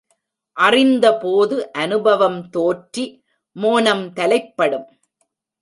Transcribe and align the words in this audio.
அறிந்தபோது 0.57 1.71
அநுபவம் 1.71 2.49
தோற்றி, 2.49 3.05
மோனம் 3.55 4.13
தலைப்படும். 4.13 4.87